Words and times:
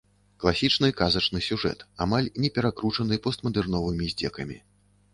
Класічны 0.45 0.89
казачны 1.01 1.43
сюжэт, 1.49 1.85
амаль 2.07 2.31
не 2.41 2.49
перакручаны 2.57 3.23
постмадэрновымі 3.29 4.05
здзекамі. 4.17 4.63